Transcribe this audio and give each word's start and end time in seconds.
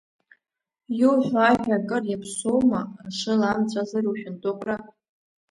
Иуҳәо 0.99 1.39
ажәа 1.49 1.75
акыр 1.77 2.03
иаԥсоума, 2.07 2.81
ашыла 3.07 3.47
амҵәазар 3.51 4.05
ушәындыҟәра? 4.09 4.75